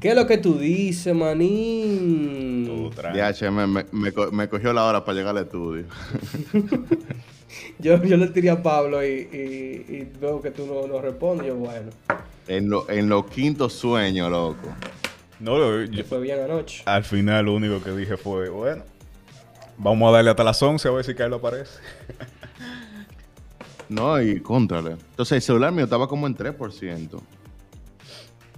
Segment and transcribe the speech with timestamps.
[0.00, 2.90] ¿Qué es lo que tú dices, manín?
[2.90, 5.84] DH, me, me, me co- me cogió la hora para llegar al estudio.
[7.80, 11.46] Yo, yo le tiré a Pablo y, y- y veo que tú no, no respondes.
[11.46, 11.90] Yo, bueno,
[12.46, 14.68] En, lo, en los quintos sueños, loco.
[15.40, 16.82] No, yo- te yo- fue bien anoche.
[16.86, 18.82] al final lo único que dije fue, bueno,
[19.78, 21.78] vamos a darle hasta las 11 a ver si Carlos aparece.
[23.88, 24.90] No, y contrale.
[25.10, 27.20] Entonces el celular mío estaba como en 3%.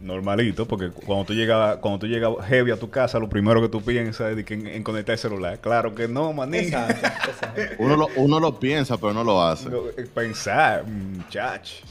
[0.01, 3.69] Normalito, porque cuando tú llegas cuando tú llegas heavy a tu casa, lo primero que
[3.69, 5.59] tú piensas es de que en, en conectar el celular.
[5.61, 6.61] Claro que no, manín.
[6.65, 7.61] Exacto, exacto.
[7.79, 9.69] Uno lo, uno lo piensa, pero no lo hace.
[9.69, 11.85] No, eh, Pensar, muchacho.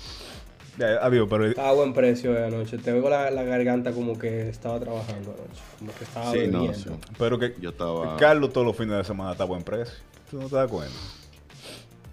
[1.02, 2.77] Adiós, pero Estaba a buen precio de anoche.
[2.77, 5.62] Te veo la, la garganta como que estaba trabajando anoche.
[5.78, 6.73] Como que estaba Sí, no, bebiendo.
[6.78, 6.89] sí.
[7.17, 9.94] Pero que Yo estaba- Carlos todos los fines de semana está a buen precio.
[10.31, 10.95] ¿Tú no te das cuenta?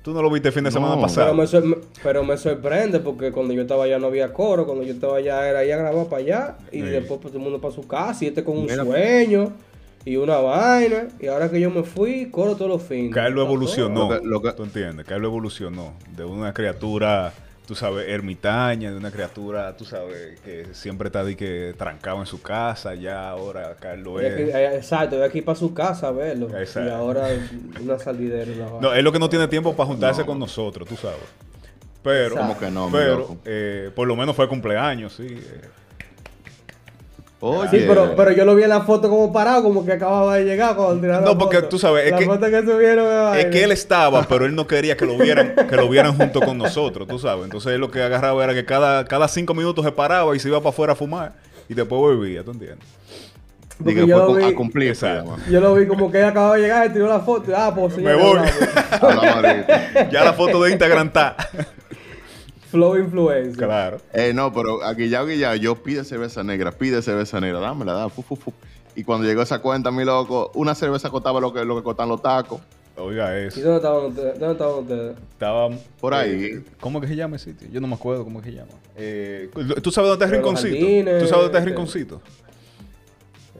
[0.07, 0.75] ¿Tú no lo viste el fin de No.
[0.75, 1.35] semana Pero pasado?
[1.35, 4.93] me, sor- pero me sorprende porque cuando yo estaba allá no había coro, cuando yo
[4.93, 6.83] estaba allá era ir a grabar para allá y Sí.
[6.83, 8.85] después pues, todo el mundo para su casa y este con un Mira.
[8.85, 9.51] sueño
[10.05, 13.13] y una vaina y ahora que yo me fui, coro todos los fines.
[13.13, 14.09] Carlos evolucionó.
[14.09, 15.05] Lo que- lo que- ¿Tú entiendes?
[15.07, 17.33] Carlos evolucionó de una criatura,
[17.67, 22.27] tú sabes, ermitaña, de una criatura, tú sabes, que siempre está de que trancado en
[22.27, 22.95] su casa.
[22.95, 23.77] Ya ahora.
[23.83, 24.55] Y aquí- es.
[24.77, 26.47] Exacto, de aquí para su casa a verlo.
[26.57, 26.89] Exacto.
[26.89, 27.29] Y ahora
[27.83, 28.81] una salidera una.
[28.81, 30.27] No, es lo que no tiene tiempo para juntarse No.
[30.27, 31.19] con nosotros, tú sabes.
[32.03, 32.37] Pero.
[32.37, 35.27] ¿Cómo que no, mi pero eh, por lo menos fue cumpleaños, sí.
[35.29, 35.61] eh.
[37.41, 40.37] Oye, Sí, pero, pero yo lo vi en la foto como parado, como que acababa
[40.37, 41.69] de llegar cuando tiraron No, la porque foto.
[41.69, 44.67] tú sabes, es la que- foto que subieron Es que él estaba, pero él no
[44.67, 47.45] quería que lo vieran, que lo vieran junto con nosotros, tú sabes.
[47.45, 50.49] Entonces él lo que agarraba era que cada, cada cinco minutos se paraba y se
[50.49, 51.33] iba para afuera a fumar
[51.69, 52.79] y después volvía, ¿tú entiendes?
[53.79, 54.89] Porque yo lo vi- a cumplir.
[54.89, 55.37] Exacto.
[55.51, 57.53] Yo lo vi como que él acababa de llegar y tiró la foto.
[57.55, 58.01] Ah, pues sí.
[58.01, 58.39] Me voy.
[58.91, 60.09] Hablamos ahorita.
[60.11, 61.37] Ya la foto de Instagram está.
[62.71, 63.57] Flow influencer.
[63.67, 63.99] claro.
[64.13, 68.09] Eh, no, pero a Guillao Guillao, yo pide cerveza negra, pide cerveza negra, dámela, da,
[68.09, 68.53] fu, fu, fu.
[68.95, 72.09] Y cuando llegó esa cuenta, mi loco, una cerveza costaba lo que, lo que costan
[72.09, 72.61] los tacos.
[72.99, 73.61] Oiga ¿Y eso.
[73.61, 74.39] dónde estaban ustedes?
[74.39, 75.17] ¿Dónde estaban ustedes?
[75.33, 75.69] Estaba
[76.01, 76.45] Por ahí.
[76.45, 77.69] eh, ¿Cómo que se llama ese sitio?
[77.71, 78.73] Yo no me acuerdo cómo que se llama.
[78.97, 79.51] Eh,
[79.83, 80.77] ¿Tú sabes dónde está el Pero rinconcito?
[80.81, 81.71] jardines, ¿Tú sabes dónde está el este.
[81.71, 82.23] rinconcito?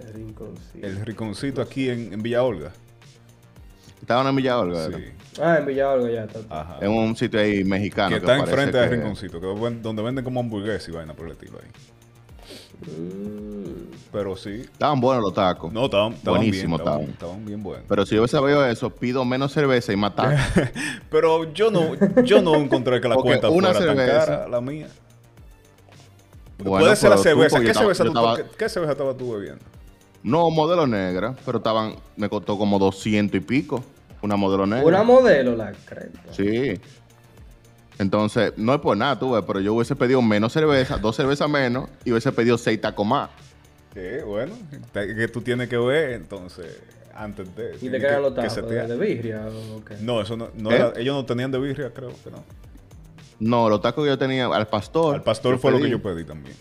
[0.01, 0.87] El rinconcito.
[0.87, 2.73] El rinconcito aquí en, en Villa Olga.
[4.01, 4.87] Estaban en Villa Olga.
[4.87, 5.05] Sí.
[5.41, 6.41] Ah, en Villalba ya está.
[6.49, 6.79] Ajá.
[6.81, 8.11] En un sitio ahí mexicano.
[8.11, 11.33] que está enfrente del que- rinconcito, que donde venden como hamburguesas y vaina por el
[11.33, 11.69] estilo ahí.
[12.87, 13.87] Mm.
[14.13, 14.61] Pero sí.
[14.63, 15.73] Estaban buenos los tacos.
[15.73, 17.11] No, estaban, estaban Buenísimo bien, estaban, estaban.
[17.13, 17.85] estaban bien buenos.
[17.89, 20.41] Pero si yo hubiese sabido eso, pido menos cerveza y más tacos.
[21.11, 24.49] Pero yo no, yo no encontré que la Porque cuenta una fuera tan cerveza- cara,
[24.49, 24.89] la mía.
[26.59, 27.61] Bueno, Puede ser la tú, cerveza.
[27.61, 29.63] ¿Qué cerveza, tú- estaba- qué- qué cerveza estabas tú bebiendo?
[30.23, 33.85] No, modelo negra, pero estaban, me costó como 200 y pico.
[34.23, 34.85] Una modelo negra.
[34.87, 36.21] Una modelo, la creta.
[36.33, 36.81] Sí.
[37.99, 41.49] Entonces, no es por nada, tú ves, pero yo hubiese pedido menos cerveza, dos cervezas
[41.49, 43.31] menos, y hubiese pedido seis tacos más.
[43.95, 44.53] Sí, bueno,
[44.93, 46.79] te- que tú tienes que ver, entonces,
[47.15, 47.77] antes de...
[47.77, 48.69] ¿Y tienes de qué eran que- los tacos?
[48.69, 49.47] ¿De, de birria
[49.77, 49.97] o qué?
[50.01, 50.75] No, eso no, no ¿Eh?
[50.77, 52.45] era- ellos no tenían de birria, creo que no.
[53.39, 55.15] No, los tacos que yo tenía al pastor.
[55.15, 56.57] Al pastor fue lo que yo pedí también.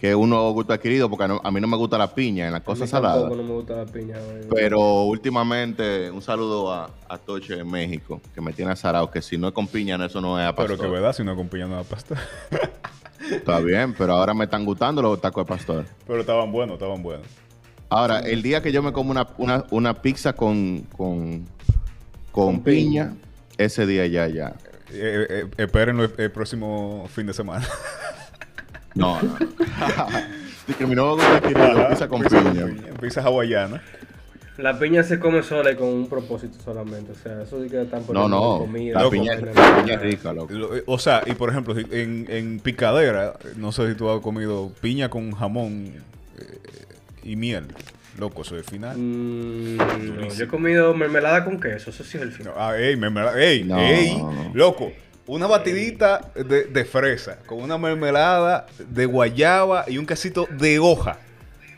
[0.00, 2.62] Que uno gusto adquirido, porque no- a mí no me gusta la piña en las
[2.62, 3.28] cosas saladas.
[3.30, 4.16] no me gusta la piña.
[4.18, 4.48] güey.
[4.48, 9.36] Pero últimamente, un saludo a, a Toche en México, que me tiene azarado, que si
[9.36, 10.78] no es con piña, no, eso no es a pastor.
[10.78, 12.16] Pero que verdad, si no acompañan nada pastor.
[13.30, 15.84] Está bien, pero ahora me están gustando los tacos de pastor.
[16.06, 17.26] Pero estaban buenos, estaban buenos.
[17.90, 21.44] Ahora, el día que yo me como una, una, una pizza con, con,
[22.32, 23.10] con Con piña.
[23.10, 23.16] piña,
[23.58, 24.54] ese día ya, ya.
[24.92, 27.66] Eh, eh, espérenlo el, el próximo fin de semana.
[28.94, 29.36] No, no.
[30.68, 32.66] Adquirido, Ajá, pizza con pizza piña.
[33.00, 33.82] Pizza hawaiana.
[34.58, 37.12] La piña se come sola y con un propósito solamente.
[37.12, 38.58] O sea, eso sí que están No, poniendo no.
[38.58, 38.94] comida.
[38.96, 39.12] La Loco.
[39.12, 40.52] piña, la piña es rica, loco.
[40.52, 44.20] Lo- eh, O sea, y por ejemplo, en, en picadera, no sé si tú has
[44.20, 45.92] comido piña con jamón
[46.38, 46.58] eh,
[47.22, 47.64] y miel.
[48.18, 48.98] Loco, eso es el final.
[48.98, 51.88] Mm, no, yo he comido mermelada con queso.
[51.90, 52.52] Eso sí es el final.
[52.54, 54.50] No, ah, ey, mermelada, ey, No, ey, no, no.
[54.52, 54.92] loco.
[55.30, 61.18] Una batidita de, de fresa con una mermelada de guayaba y un quesito de hoja.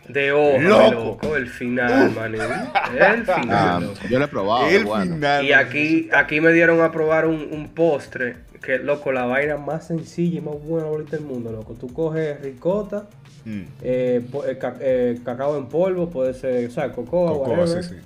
[0.09, 0.91] De hoja, Loco.
[1.23, 1.37] loco.
[1.37, 2.35] El final, man.
[2.35, 3.47] El final.
[3.51, 3.95] Ah, loco.
[4.09, 5.15] yo lo he probado, el bueno.
[5.17, 5.45] final.
[5.45, 9.87] Y aquí, aquí me dieron a probar un, un postre que, loco, la vaina más
[9.87, 11.75] sencilla y más buena ahorita del mundo, loco.
[11.75, 13.07] Tú coges ricota,
[13.45, 17.83] Mm, eh, eh, ca- eh, cacao en polvo, puede ser, o sea, cocoa, cocoa, whatever.
[17.83, 18.01] sí, sí.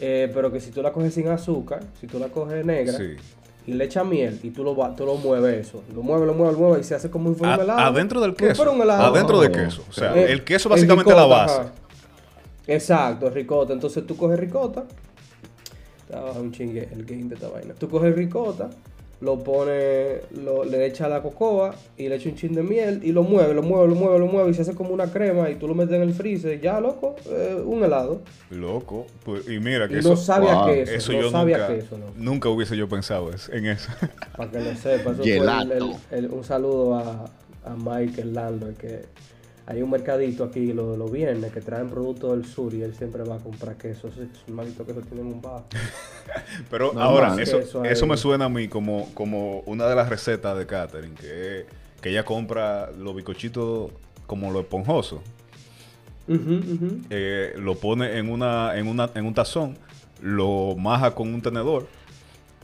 [0.00, 3.16] Eh, pero que si tú la coges sin azúcar, si tú la coges negra Sí.
[3.66, 6.34] Y le echas miel y tú lo, va- tú lo mueves eso, lo mueves, lo
[6.34, 7.78] mueves, lo mueves y se hace como un A- helado.
[7.80, 8.70] adentro del queso.
[8.72, 9.02] un helado.
[9.14, 9.84] Adentro del queso.
[9.88, 11.60] O sea, Eh, el queso en básicamente es la base.
[11.60, 11.72] ajá.
[12.66, 13.72] Exacto, ricota.
[13.72, 14.84] Entonces tú coges ricota.
[16.08, 17.74] Estaba un chingue el game de esta vaina.
[17.74, 18.68] Tú coges ricota,
[19.22, 23.12] lo pone, lo- le echa la cocoa y le echa un chin de miel y
[23.12, 25.54] lo mueve, lo mueve, lo mueve, lo mueve y se hace como una crema y
[25.54, 28.20] tú lo metes en el freezer, ya loco, eh, un helado.
[28.50, 29.06] Loco.
[29.24, 31.58] Pues, y mira que Y eso, no sabía wow, que eso, eso no yo sabía
[31.58, 32.04] nunca, que eso, no.
[32.16, 33.90] nunca hubiese yo pensado en eso.
[34.36, 35.72] Para que lo sepa, eso fue el- Gelato.
[35.72, 37.24] el- el- un saludo a,
[37.64, 39.02] a Mike, el landlord, que
[39.66, 43.22] hay un mercadito aquí los, los viernes que traen productos del sur y él siempre
[43.22, 44.08] va a comprar queso.
[44.08, 45.64] Esos esos malditos quesos tienen un bajo.
[46.70, 50.66] Pero ahora, eso, Eso me suena a mí como, como una de las recetas de
[50.66, 51.66] Catherine, que,
[52.00, 53.92] que ella compra los bicochitos
[54.26, 55.22] como lo esponjoso.
[57.10, 59.76] Eh, lo pone en una, en una, en un tazón,
[60.22, 61.86] lo maja con un tenedor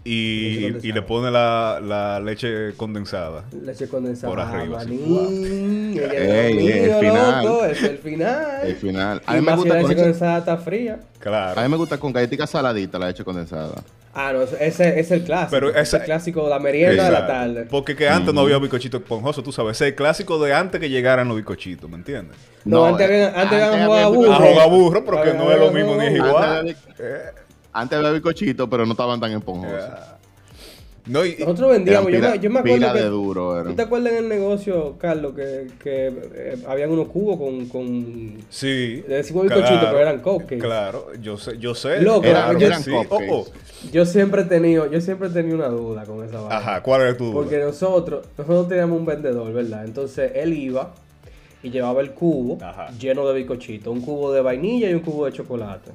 [0.09, 3.45] y, y le pone la, la leche condensada.
[3.65, 4.31] Leche condensada.
[4.33, 4.89] Por arriba, Ah, sí.
[4.91, 7.45] manín, es Ey, el final.
[7.45, 8.47] loco, es el final.
[8.65, 9.23] El final.
[9.27, 11.01] A Y mí me más si gusta la leche condensada está fría.
[11.19, 11.61] Claro.
[11.61, 13.83] A mí me gusta con galletica saladita la leche condensada.
[14.15, 15.51] Ah, no, ese es el clásico.
[15.51, 17.67] Pero ese es el clásico de la merienda de la tarde.
[17.71, 19.77] Porque que antes no había bicochito esponjoso, tú sabes.
[19.77, 22.37] Ese es el clásico de antes que llegaran los bicochitos, ¿me entiendes?
[22.65, 24.33] No, No, antes eh, habían, antes antes habían había jugado a burro.
[24.33, 26.77] A jugar burro, porque no es lo mismo ni es Antes igual.
[27.73, 30.19] Antes había, bizcochitos, pero no estaban tan esponjosos.
[31.09, 32.99] No, y, Nosotros vendíamos, yo me, yo me acuerdo que...
[32.99, 33.65] de duro.
[33.65, 37.67] ¿Tú te acuerdas en el negocio, Carlos, que, que eh, habían unos cubos con...
[37.67, 39.03] con sí.
[39.09, 40.59] Le decimos bizcochitos, pero eran cupcakes.
[40.59, 42.03] Claro, yo sé, yo sé.
[42.03, 42.91] Loco, claro, eran sí.
[42.91, 43.31] cupcakes.
[43.31, 43.91] Oh, oh.
[43.91, 46.59] Yo siempre he tenido, yo siempre he tenido una duda con esa vaina.
[46.59, 47.35] Ajá, ¿cuál es tu duda?
[47.35, 49.85] Porque nosotros, nosotros teníamos un vendedor, ¿verdad?
[49.87, 50.93] Entonces él iba
[51.63, 52.89] y llevaba el cubo Ajá.
[52.99, 55.91] lleno de bizcochitos, un cubo de vainilla y un cubo de chocolate.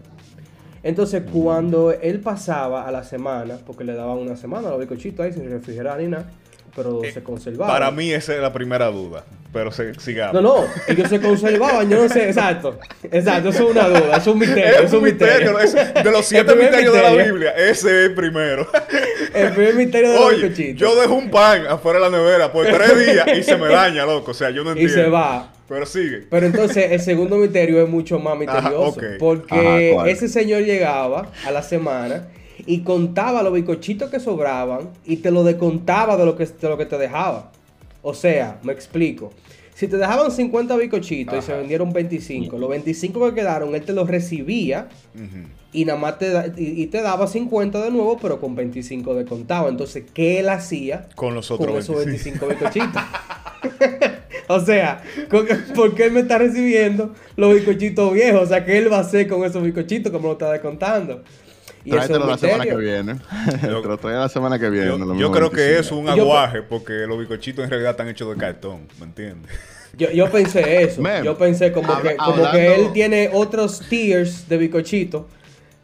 [0.84, 5.26] Entonces cuando él pasaba a la semana, porque le daban una semana a los bizcochitos
[5.26, 6.30] ahí sin refrigerar ni nada,
[6.76, 7.74] pero se conservaban.
[7.74, 9.24] Para mí esa es la primera duda.
[9.54, 10.34] Pero se- sigamos.
[10.34, 12.80] No, no, ellos se conservaban, yo no sé, exacto.
[13.12, 15.60] Exacto, eso es una duda, es un misterio, Es un misterio.
[15.60, 17.24] es- de los siete misterios de la.
[17.24, 18.68] Biblia, ese es el primero.
[19.34, 20.80] El primer misterio de los Oye, bizcochitos.
[20.80, 24.06] yo dejo un pan afuera de la nevera por tres días y se me daña,
[24.06, 24.32] loco.
[24.32, 24.96] O sea, yo no y entiendo.
[24.96, 25.52] se va.
[25.68, 26.28] Pero sigue.
[26.30, 29.00] Pero entonces el segundo misterio es mucho más misterioso.
[29.20, 32.28] Porque ese señor llegaba a la semana
[32.66, 36.78] y contaba los bizcochitos que sobraban y te lo descontaba de lo que, de lo
[36.78, 37.52] que te dejaba.
[38.02, 39.32] O sea, me explico.
[39.76, 43.92] Si te dejaban 50 bizcochitos y se vendieron 25, los 25 que quedaron, él te
[43.94, 45.48] los recibía Ujú.
[45.74, 49.16] y nada más te, da- y, y te daba 50 de nuevo, pero con 25
[49.16, 49.70] descontado.
[49.70, 52.46] Entonces, ¿qué él hacía Con los con otros esos 25.
[52.48, 53.04] 25 bizcochitos?
[54.48, 58.42] o sea, con- ¿por qué él me está recibiendo los bizcochitos viejos?
[58.44, 61.24] O sea, ¿qué él va a hacer con esos bizcochitos como lo está descontando?
[61.90, 63.16] Tráetelo la semana que viene.
[63.64, 64.88] Yo- Te lo trae la semana que viene.
[65.18, 65.80] Yo, creo que 25.
[65.82, 69.52] eso es un aguaje porque los bicochitos en realidad están hechos de cartón, ¿me entiendes?
[69.98, 71.04] Yo, yo pensé eso.
[71.24, 75.26] Yo pensé como, que, como que él tiene otros tiers de bizcochitos.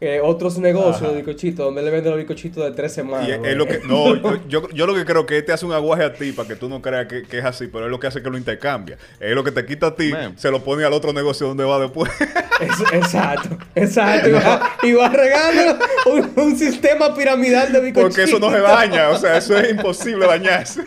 [0.02, 1.08] Eh, otros negocios Ajá.
[1.10, 3.28] de bizcochitos donde le venden los bizcochitos de tres semanas.
[3.28, 3.50] Y es, güey.
[3.50, 6.04] es lo que, no, yo, yo, yo lo que creo que este hace un aguaje
[6.04, 8.06] a ti para que tú no creas que, que es así, pero es lo que
[8.06, 8.96] hace que lo intercambia.
[9.20, 10.38] Es lo que te quita a ti, Man.
[10.38, 12.10] se lo pone al otro negocio donde va después.
[12.60, 14.28] Es- exacto, exacto.
[14.28, 18.02] Y va, y va regando un, un sistema piramidal de bizcochitos.
[18.16, 20.82] Porque eso no se daña, o sea, eso es imposible dañarse.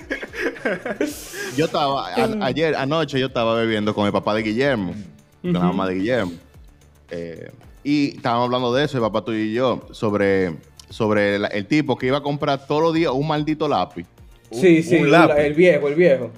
[1.57, 4.93] Yo estaba, a- ayer, anoche, yo estaba bebiendo con el papá de Guillermo,
[5.41, 6.31] con la mamá de Guillermo.
[7.11, 7.51] Eh,
[7.83, 10.55] y estábamos hablando de eso, el papá tuyo y yo, sobre,
[10.89, 14.05] sobre el tipo que iba a comprar todos los días un maldito lápiz.
[14.51, 15.41] Sí, Un- sí, un lápiz.
[15.41, 16.29] el viejo, el viejo.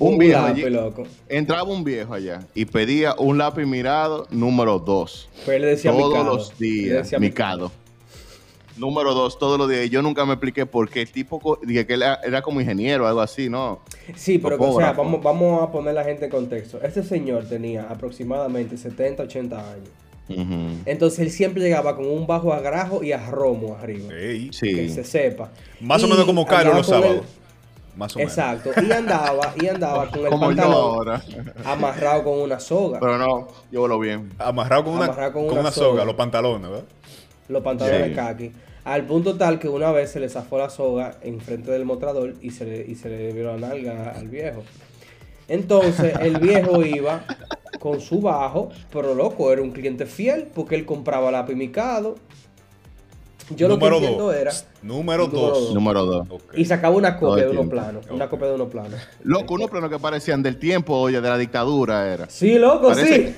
[0.00, 0.70] Un viejo lápiz, allí.
[0.70, 1.02] loco.
[1.28, 5.28] Entraba un viejo allá y pedía un lápiz mirado número 2.
[5.44, 7.72] Pero él le decía Todos los Le días, decía Mikado.
[8.76, 9.86] Número 2, todos los días.
[9.86, 13.04] Y yo nunca me expliqué por qué el tipo, dije que él era, como ingeniero
[13.04, 13.80] o algo así, ¿no?
[14.14, 15.02] Sí, pero o sea, Topógrafo.
[15.02, 16.80] vamos, vamos a poner la gente en contexto.
[16.80, 19.88] Este señor tenía aproximadamente 70, 80 años.
[20.28, 24.12] Entonces él siempre llegaba con un bajo a grajo y a romo arriba.
[24.14, 25.50] Ey, Que se sepa.
[25.80, 27.22] Más o menos como Carlos los sábados.
[27.96, 28.32] Más o menos.
[28.32, 28.70] Exacto.
[28.80, 31.22] Y andaba, y andaba con el Como yo pantalón ahora.
[31.64, 33.00] amarrado con una soga.
[33.00, 34.30] Pero no, yo vuelo bien.
[34.38, 36.04] Amarrado con una, Amarrado con con una una soga, soga.
[36.04, 36.84] los pantalones, ¿verdad?
[37.48, 38.08] los pantalones Sí.
[38.10, 38.52] de khaki.
[38.84, 42.50] Al punto tal que una vez se le zafó la soga enfrente del mostrador y
[42.50, 44.62] se le, y se le vio la nalga al viejo.
[45.48, 47.24] Entonces el viejo iba
[47.80, 52.16] con su bajo, pero loco, era un cliente fiel porque él compraba lápiz micado.
[53.56, 54.34] Yo lo que Número entiendo dos.
[54.36, 54.52] era.
[54.82, 55.58] Número Número 2.
[55.64, 55.74] dos.
[55.74, 56.28] Número 2.
[56.54, 58.04] Y sacaba una copia de unos planos.
[58.10, 59.00] Una copia de unos planos.
[59.22, 62.28] Loco, unos planos que parecían del tiempo, oye, de la dictadura era.
[62.28, 63.34] Sí, loco, Parece- sí.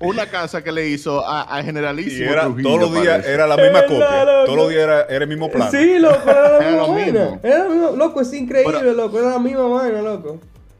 [0.00, 3.46] Una casa que le hizo a, a Y Generalísimo era, Trujillo, todos los días era
[3.48, 4.24] la misma copia.
[4.24, 4.44] loco.
[4.46, 5.70] Todos los días era, era el mismo plano.
[5.72, 7.20] Sí, loco, era la Era misma lo vaina.
[7.24, 7.40] mismo.
[7.42, 7.90] Era lo mismo.
[7.96, 9.18] Loco, es increíble, Pero- loco.
[9.20, 10.38] Era la misma vaina, loco.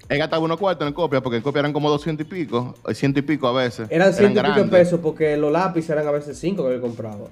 [0.09, 2.95] Él gastaba unos cuartos en copia, porque en copia eran como 200 y pico, eh,
[2.95, 3.89] ciento y pico a veces.
[3.91, 4.81] Eran ciento y pico de grandes.
[4.81, 7.27] pesos porque los lápices eran a veces cinco que él compraba.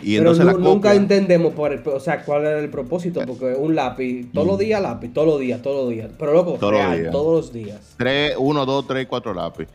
[0.00, 3.46] Y Pero la nunca copia- entendemos por el- o sea, cuál era el propósito, porque
[3.54, 6.10] un lápiz, todos los días lápiz, todos los días, todos los días.
[6.18, 7.12] Pero loco, Todos los real, días.
[7.12, 7.94] todos los días.
[7.96, 9.66] Tres, uno, dos, tres, cuatro lápiz.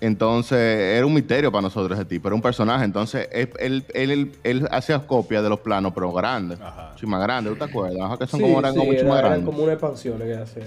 [0.00, 2.84] Entonces, era un misterio para nosotros ese tipo, era un personaje.
[2.84, 6.60] Entonces, él, él, él- él hacía copias de los planos, pero grandes.
[6.60, 6.92] Ajá.
[6.98, 8.00] Sí, más grandes, ¿tú te acuerdas?
[8.02, 9.46] Ajá, que son Sí, como, eran sí, como mucho era- más eran grandes.
[9.50, 10.64] como una expansión que hacía.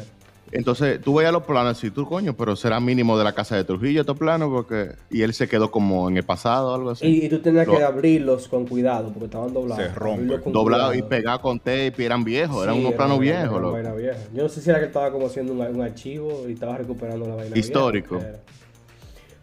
[0.50, 3.65] Entonces, tú veías los planos y tú, coño, pero será mínimo de la casa de
[3.65, 4.91] Trujillo estos planos, porque...
[5.12, 7.05] Y él se quedó como en el pasado o algo así.
[7.05, 9.84] Y, y tú tenías que Lo- abrirlos con cuidado, porque estaban doblados.
[9.86, 10.13] Se rompe.
[10.22, 11.10] Abrirlos con Doblado y cuidado.
[11.10, 14.17] pegado con tape y eran viejos, eran unos era planos una- viejos, vieja.
[14.34, 17.27] Yo no sé si era que estaba como haciendo un, un archivo y estaba recuperando
[17.27, 18.15] la vaina Histórico.
[18.15, 18.31] vieja.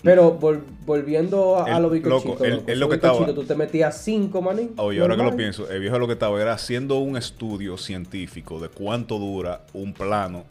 [0.05, 3.45] Pero vol- volviendo a, a El- los bicochitos, loco, él- loco, lo que estaba- tú
[3.45, 4.71] te metías cinco, maní.
[4.77, 8.61] Oye, ahora que lo pienso, el viejo lo que estaba era haciendo un estudio científico
[8.61, 10.45] de cuánto dura un plano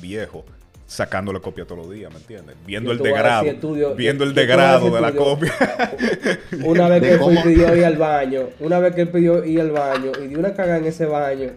[0.00, 0.44] viejo,
[0.86, 2.54] sacándole copia todos los días, ¿me entiendes?
[2.66, 5.52] Viendo el a degrado, estudio- viendo el a degrado de la copia.
[6.64, 9.70] Una vez que él pidió ir al baño, una vez que él pidió ir al
[9.70, 11.50] baño y dio una cagada en ese baño,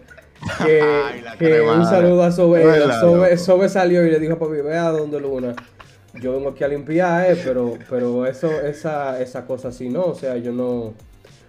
[0.64, 0.80] que,
[1.12, 4.62] Ay, la que un saludo a Sobe, No Sobe, salió y le dijo a papi,
[4.62, 5.54] vea donde Luna,
[6.20, 10.14] yo vengo aquí a limpiar, eh, pero, pero eso, esa, esa cosa así no, o
[10.14, 10.94] sea, yo no,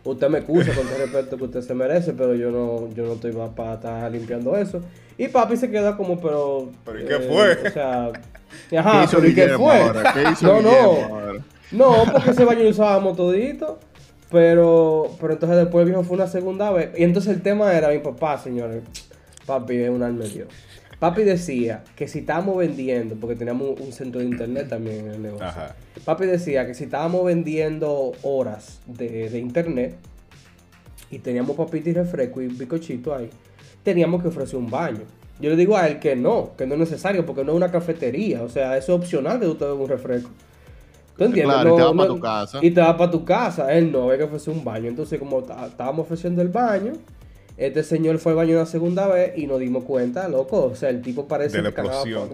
[0.03, 3.05] usted me excusa con todo el respeto que usted se merece, pero yo no, yo
[3.05, 4.81] no estoy para estar limpiando eso.
[5.17, 6.69] Y papi se queda como, pero...
[6.69, 7.67] eh, ¿Pero y qué fue?
[7.67, 8.11] O sea...
[8.69, 9.81] ¿Qué Ajá, hizo pero ¿y qué fue?
[9.81, 10.13] ahora?
[10.13, 10.69] ¿Qué hizo no, no.
[11.15, 11.33] ahora?
[11.71, 13.79] No, porque ese baño lo usábamos todito.
[14.29, 16.89] Pero, pero entonces después el viejo fue una segunda vez.
[16.97, 18.83] Y entonces el tema era mi papá, señores.
[19.45, 20.47] Papi es un alma de Dios.
[20.99, 25.21] Papi decía que si estábamos vendiendo, porque teníamos un centro de internet también en el
[25.21, 25.45] negocio.
[25.45, 25.75] Ajá.
[26.03, 29.95] Papi decía que si estábamos vendiendo horas de, de internet
[31.11, 33.29] y teníamos papita y refresco y bicochito ahí,
[33.83, 35.01] teníamos que ofrecer un baño.
[35.39, 37.69] Yo le digo a él que no, que no es necesario, porque no es una
[37.71, 38.41] cafetería.
[38.41, 40.31] O sea, eso es opcional que tú te bebas un refresco.
[41.15, 41.55] ¿Tú entiendes?
[41.55, 42.59] Claro, y te vas pa' no- tu casa.
[42.61, 43.71] Y te vas para tu casa.
[43.73, 44.87] Él no, había que ofrecer un baño.
[44.89, 46.93] Entonces, como estábamos ofreciendo el baño,
[47.57, 50.65] este señor fue al baño una segunda vez y nos dimos cuenta, loco.
[50.65, 51.81] O sea, el tipo parece que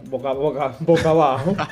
[0.10, 1.56] boca, boca, boca abajo.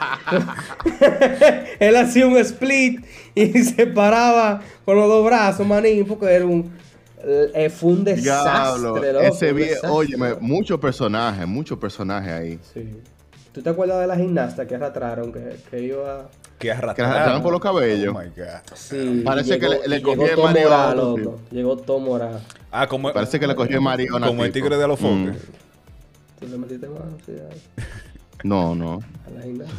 [1.80, 3.06] Él hacía un split
[3.36, 6.72] y se paraba con los dos brazos, manín, porque era un.
[7.24, 8.82] eh, fue un desastre,
[9.14, 9.90] loco, ese desastre.
[9.90, 12.60] óyeme, muchos personajes, muchos personajes ahí.
[12.74, 13.02] Sí.
[13.52, 15.34] ¿Tú te acuerdas de la gimnasta que arrastraron?
[15.34, 16.30] Que, que iba.
[16.62, 17.42] Que Que arrastraron.
[17.42, 18.14] por los cabellos.
[18.16, 18.76] Oh my God.
[18.76, 21.40] Sí, Parece que le- le cogió el todo marido a morado, otro loco.
[21.52, 22.40] Llegó todo morado.
[22.72, 25.00] Ah, como, Parece que le cogió el marido a una como el tigre de los
[25.00, 25.36] foques.
[25.36, 26.40] Mm.
[26.40, 27.18] ¿Tú le metiste mano?
[27.26, 27.34] Sí,
[28.44, 29.00] No, no.
[29.28, 29.76] a la gimnasta.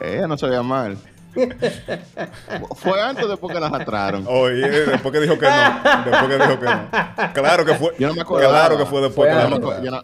[0.00, 0.96] Ella no se veía mal.
[2.76, 4.24] Fue antes o después que la arrastraron.
[4.28, 6.10] Oye, después que dijo que no.
[6.10, 7.32] Después que dijo que no.
[7.32, 7.92] Claro que fue.
[7.98, 8.50] Yo no me acordaba.
[8.52, 9.82] Claro que fue después Fue que antes.
[9.82, 10.02] yo no-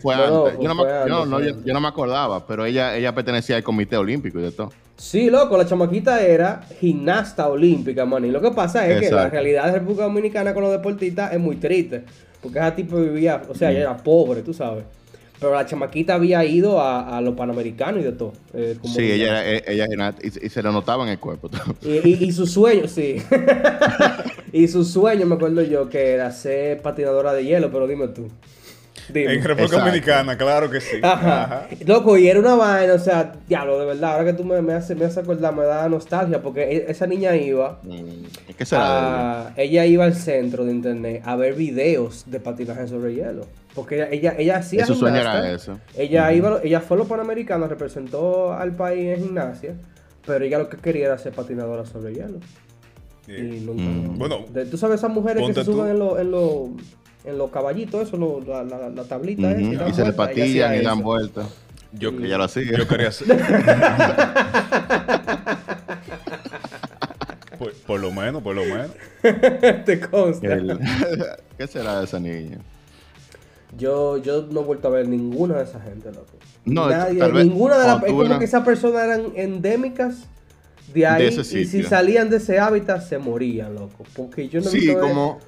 [0.00, 0.60] fue No, no, antes.
[0.60, 1.64] Yo no, me, fue yo, antes, no, fue yo- antes.
[1.64, 4.72] yo no me acordaba, pero ella, ella pertenecía al Comité Olímpico y de todo.
[4.96, 8.24] Sí, loco, la chamaquita era gimnasta olímpica, man.
[8.24, 11.40] Y lo que pasa es que la realidad de República Dominicana con los deportistas es
[11.40, 12.04] muy triste.
[12.42, 14.84] Porque esa tipo vivía, o sea, ella era pobre, tú sabes.
[15.40, 18.32] Pero la chamaquita había ido a, a los panamericanos y de todo.
[18.52, 19.86] eh, como Sí, ella, era- ella,
[20.22, 21.48] y, y se le notaba en el cuerpo.
[21.82, 23.16] Y, y, y su sueño, sí.
[24.52, 28.28] y su sueño, me acuerdo yo, que era ser patinadora de hielo, pero dime tú.
[29.12, 29.32] Dime.
[29.34, 29.78] En República.
[29.78, 30.98] Dominicana, claro que sí.
[31.02, 31.42] Ajá.
[31.44, 31.68] Ajá.
[31.86, 34.74] Loco, y era una vaina, o sea, diablo, de verdad, ahora que tú me, me
[34.74, 39.48] haces me haces acordar, me da nostalgia, porque e- esa niña iba, Mm, ¿Qué será
[39.48, 43.46] a- ella iba al centro de internet a ver videos de patinaje sobre hielo.
[43.74, 45.38] Porque ella, ella, ella hacía Su sueño gimnasta.
[45.46, 45.78] era eso.
[45.96, 49.74] Ella iba, ella fue a los Panamericanos, representó al país en gimnasia,
[50.26, 52.38] pero ella lo que quería era ser patinadora sobre hielo.
[53.28, 53.82] Y nunca.
[53.82, 54.18] Mm.
[54.18, 55.90] Bueno, De- tú sabes esas mujeres que se suben tú.
[55.92, 56.68] en los en los
[57.24, 60.80] en los caballitos, eso, lo- la, la, la tablita esa, Y, se le patillan y
[60.82, 61.02] dan eso.
[61.04, 61.46] vueltas.
[61.92, 62.76] Yo, Ella lo hacía.
[62.76, 63.26] yo quería ser.
[67.58, 68.90] por, por lo menos, por lo menos.
[69.84, 70.46] Te consta.
[70.54, 70.78] El-
[71.58, 72.58] ¿Qué será de esa niña?
[73.76, 76.38] Yo, yo no he vuelto a ver ninguna de esa gente, loco.
[76.64, 78.02] No, Nadie, tal vez ninguna de las.
[78.02, 80.28] Es como que esas personas eran endémicas
[80.92, 81.26] de ahí.
[81.26, 84.04] ese y si salían de ese hábitat, se morían, loco.
[84.14, 85.38] Porque yo no Sí, visto como...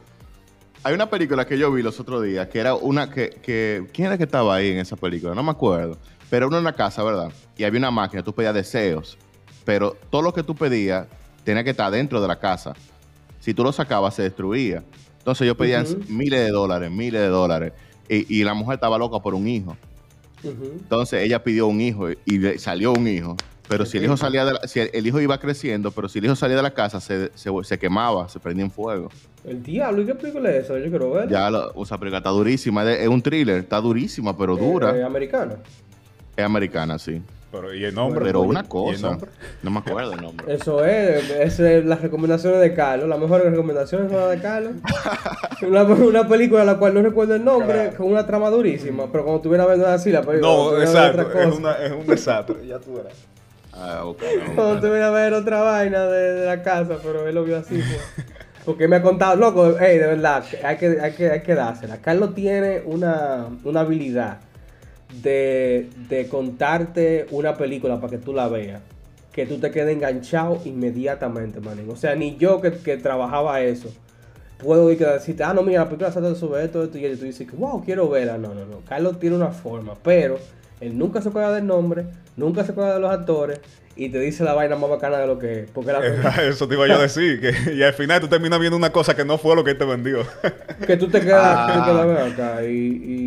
[0.85, 3.87] Hay una película que yo vi los otros días, que era una que, que...
[3.93, 5.35] ¿Quién era que estaba ahí en esa película?
[5.35, 5.97] No me acuerdo.
[6.29, 7.31] Pero era una casa, ¿verdad?
[7.57, 9.17] Y había una máquina, tú pedías deseos.
[9.65, 11.07] Pero todo lo que tú pedías
[11.45, 12.73] tenía que estar dentro de la casa.
[13.39, 14.83] Si tú lo sacabas, se destruía.
[15.19, 17.73] Entonces ellos pedían miles de dólares, miles de dólares.
[18.09, 19.77] Y, y la mujer estaba loca por un hijo.
[20.45, 23.37] Entonces ella pidió un hijo y- salió un hijo.
[23.69, 26.27] Pero si el hijo salía de la- si el, hijo iba creciendo, pero si el
[26.27, 29.09] hijo salía de la casa, se, se, se quemaba, se prendía en fuego.
[29.45, 30.79] El diablo, ¿y qué película es esa?
[30.79, 31.29] Yo quiero ver.
[31.29, 32.83] Ya, lo, o sea, película está durísima.
[32.91, 34.97] Es, es un thriller, está durísima, pero dura.
[34.97, 35.55] Eh, americana.
[36.37, 37.23] es americana, sí.
[37.53, 38.25] Pero, ¿y el nombre?
[38.25, 39.19] Pero ¿Y una cosa,
[39.63, 40.55] no me acuerdo el nombre.
[40.55, 43.09] Eso es, es las recomendaciones de Carlos.
[43.11, 44.73] Las mejores recomendaciones son las de Carlos.
[45.69, 49.05] Una, una película a la cual no recuerdo el nombre, con una trama durísima.
[49.13, 51.23] Pero cuando tuviera viendo así la película, No, exacto.
[51.23, 52.67] otra Es, una, es un desastre.
[52.67, 53.13] ya tú verás.
[53.73, 54.55] Ah, ok, no.
[54.57, 57.75] Cuando tuviera a ver otra vaina de, de la casa, pero él lo vio así.
[57.77, 58.27] pues.
[58.65, 61.99] Porque me ha contado, loco, hey, de verdad, hay que, hay que, hay que dársela.
[61.99, 64.39] Carlos tiene una, una habilidad
[65.21, 68.81] de, de contarte una película para que tú la veas.
[69.33, 71.91] Que tú te quedes enganchado inmediatamente, manín.
[71.91, 73.89] O sea, ni yo que, que trabajaba eso,
[74.59, 77.17] puedo decirte, ah, no, mira, la película trata sobre esto, esto y esto.
[77.17, 78.39] Y tú dices, wow, quiero verla.
[78.39, 78.81] No, no, no.
[78.87, 80.39] Carlos tiene una forma, pero
[80.83, 82.05] él nunca se acuerda del nombre,
[82.37, 83.61] nunca se acuerda de los actores
[83.95, 85.71] y te dice la vaina más bacana de lo que es.
[85.71, 86.01] Porque la
[86.49, 87.41] Eso te iba yo a decir.
[87.41, 89.79] Que, y al final tú terminas viendo una cosa que no fue lo que él
[89.79, 90.25] te vendió.
[90.87, 92.05] que tú te quedas, tú te Ah.
[92.07, 92.69] quedas acá y,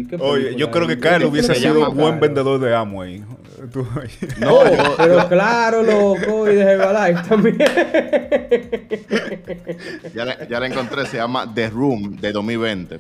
[0.02, 2.20] y ¿qué Oye, yo creo que Carlos hubiese se sido un buen Carlos.
[2.20, 3.24] vendedor de Amway.
[3.72, 3.88] Tú-
[4.40, 4.64] No, Oh,
[4.98, 7.58] pero claro, loco, y de Herbalife también.
[10.14, 12.98] ya, la, ya la encontré, se llama The Room de 2020.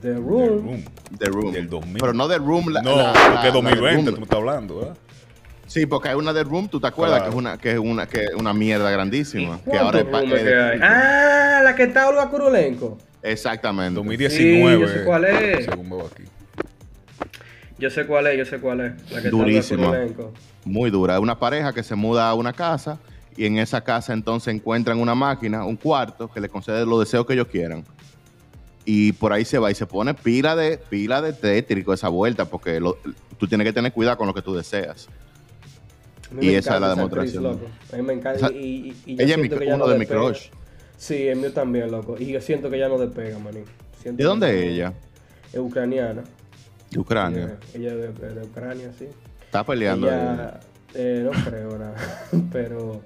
[0.00, 0.64] The Room.
[0.66, 0.84] Room.
[1.18, 1.52] The Room.
[1.52, 1.98] Del 2000.
[2.00, 2.68] Pero no The Room.
[2.72, 4.96] La, No, la- porque la- la 2020 The tú me estás hablando, ¿verdad?
[5.66, 7.18] Sí, porque hay una The Room, ¿tú te acuerdas?
[7.20, 7.30] Claro.
[7.30, 9.58] Que es una, que es una, que es una mierda grandísima.
[9.58, 10.78] Que ¿Cuántos ahora es pa- rooms es- que hay?
[10.82, 12.98] Ah, la que está Olga Kurulenko.
[13.22, 13.94] Exactamente.
[13.94, 14.74] 2019.
[14.74, 15.64] Sí, yo sé cuál es.
[15.64, 16.24] Según veo aquí.
[17.78, 19.10] Yo sé cuál es, yo sé cuál es.
[19.12, 19.82] La que Durísima.
[19.84, 20.32] está Olga Kurulenko.
[20.64, 21.14] Muy dura.
[21.14, 22.98] Es una pareja que se muda a una casa
[23.36, 27.26] y en esa casa entonces encuentran una máquina, un cuarto que le concede los deseos
[27.26, 27.84] que ellos quieran.
[28.84, 32.46] Y por ahí se va y se pone pila de pila de tétrico esa vuelta
[32.46, 32.98] porque lo-
[33.38, 35.08] tú tienes que tener cuidado con lo que tú deseas.
[36.40, 37.60] Y esa es la demostración.
[37.92, 38.46] A mí me encanta.
[38.46, 40.20] Esa- y, y- y yo Ella es uno no de mi despega.
[40.20, 40.46] crush.
[40.96, 42.16] Sí, el mío también, loco.
[42.18, 43.64] Y yo siento que ya no despega, manín.
[44.00, 44.92] Siento ¿De dónde es ella?
[45.52, 46.22] Es ucraniana.
[46.90, 47.58] De Ucrania.
[47.74, 49.06] Ella, ella es de, de Ucrania, sí.
[49.44, 50.08] Está peleando.
[50.08, 50.60] Ella,
[50.94, 51.96] eh, no creo nada,
[52.52, 53.00] pero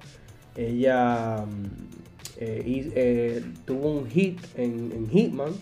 [0.57, 1.96] ella mm,
[2.39, 5.53] eh, y- eh, tuvo un hit en, en Hitman,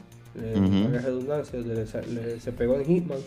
[0.40, 1.74] eh, la redundancia, le-
[2.12, 3.18] le- se pegó en Hitman.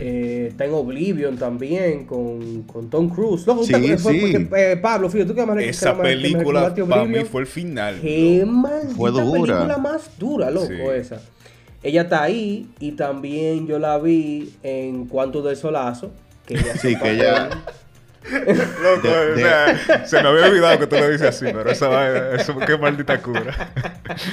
[0.00, 3.46] Eh, está en Oblivion también con, con Tom Cruise.
[3.46, 4.20] Loco, Sí, ¿tú te- fue- sí.
[4.46, 7.24] porque, eh, Pablo, fíjate, tú que me Esa que me- que me película para mí
[7.24, 7.98] fue el final.
[8.00, 9.30] Qué maldita Fue dura.
[9.32, 10.74] película más dura, loco, Sí.
[10.94, 11.20] esa.
[11.82, 16.10] Ella está ahí y también yo la vi en Cuanto del Solazo.
[16.46, 17.50] Que ella Sí, que ella-
[18.30, 21.88] Loco, De- o sea, se me había olvidado que tú lo dices así, pero esa
[21.88, 23.70] vaina, eso, qué maldita cura.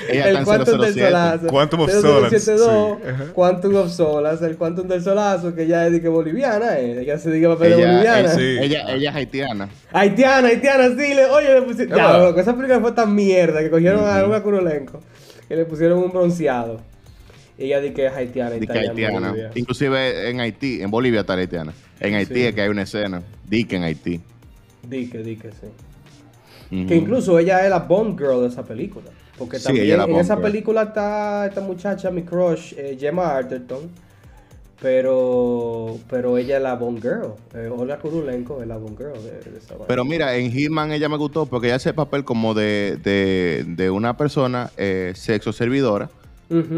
[0.09, 1.07] Ella el Quantum del 007.
[1.09, 1.47] Solazo.
[1.47, 3.31] Quantum of 0072, Solace, sí.
[3.33, 7.01] Quantum of Solace, el Quantum del Solazo, que ella es de que boliviana, eh.
[7.01, 8.19] ella se dice papel de Ella, boliviana.
[8.19, 8.57] ella- Sí.
[8.61, 9.69] ella, ella es haitiana.
[9.91, 11.97] Haitiana, haitiana, sí, le, oye, le pusieron.
[11.97, 14.99] Ya, loco, esa película fue tan mierda que cogieron a una Kurolenko
[15.49, 16.81] y le pusieron un bronceado.
[17.55, 19.49] Y ella dice que es haitiana y Di está que allá en.
[19.53, 21.71] Inclusive en Haití, en Bolivia está la haitiana.
[21.99, 22.45] En Haití Sí.
[22.47, 23.21] es que hay una escena.
[23.53, 24.21] Di que en Haití.
[24.81, 25.67] Dique, dique, sí.
[26.87, 29.11] Que incluso ella es la Bond Girl de esa película.
[29.37, 30.41] Porque Sí, también ella es la en esa Girl.
[30.41, 33.91] película está esta muchacha, mi crush, eh, Gemma Arterton.
[34.79, 37.35] Pero, pero ella es la Bond Girl.
[37.53, 39.75] Eh, Olga Kurulenko es la Bond Girl de, de esa.
[39.87, 43.63] Pero mira, en Hitman ella me gustó porque ella hace el papel como de, de,
[43.67, 46.09] de una persona eh, sexo servidora